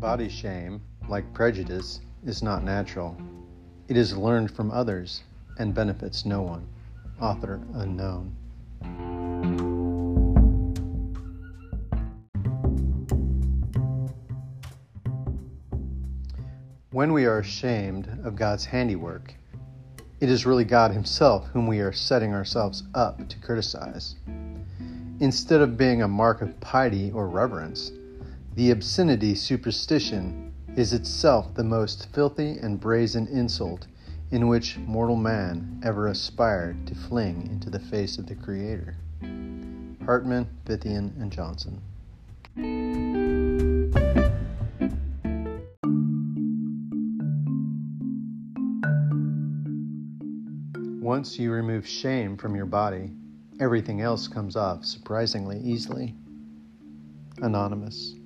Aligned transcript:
Body 0.00 0.30
shame, 0.30 0.80
like 1.10 1.30
prejudice, 1.34 2.00
is 2.24 2.42
not 2.42 2.64
natural. 2.64 3.14
It 3.86 3.98
is 3.98 4.16
learned 4.16 4.50
from 4.50 4.70
others 4.70 5.22
and 5.58 5.74
benefits 5.74 6.24
no 6.24 6.40
one. 6.40 6.66
Author 7.20 7.60
unknown. 7.74 8.34
When 16.92 17.12
we 17.12 17.26
are 17.26 17.40
ashamed 17.40 18.08
of 18.24 18.36
God's 18.36 18.64
handiwork, 18.64 19.34
it 20.20 20.30
is 20.30 20.46
really 20.46 20.64
God 20.64 20.92
Himself 20.92 21.46
whom 21.48 21.66
we 21.66 21.80
are 21.80 21.92
setting 21.92 22.32
ourselves 22.32 22.84
up 22.94 23.28
to 23.28 23.38
criticize. 23.38 24.14
Instead 25.20 25.60
of 25.60 25.76
being 25.76 26.00
a 26.00 26.08
mark 26.08 26.40
of 26.40 26.58
piety 26.60 27.10
or 27.10 27.28
reverence, 27.28 27.92
the 28.60 28.72
obscenity 28.72 29.34
superstition 29.34 30.52
is 30.76 30.92
itself 30.92 31.54
the 31.54 31.64
most 31.64 32.12
filthy 32.12 32.58
and 32.58 32.78
brazen 32.78 33.26
insult 33.28 33.86
in 34.32 34.48
which 34.48 34.76
mortal 34.80 35.16
man 35.16 35.80
ever 35.82 36.08
aspired 36.08 36.86
to 36.86 36.94
fling 36.94 37.48
into 37.50 37.70
the 37.70 37.78
face 37.78 38.18
of 38.18 38.26
the 38.26 38.34
Creator. 38.34 38.94
Hartman, 40.04 40.46
Fithian, 40.66 41.10
and 41.18 41.32
Johnson. 41.32 41.80
Once 51.00 51.38
you 51.38 51.50
remove 51.50 51.88
shame 51.88 52.36
from 52.36 52.54
your 52.54 52.66
body, 52.66 53.10
everything 53.58 54.02
else 54.02 54.28
comes 54.28 54.54
off 54.54 54.84
surprisingly 54.84 55.58
easily. 55.60 56.14
Anonymous. 57.38 58.16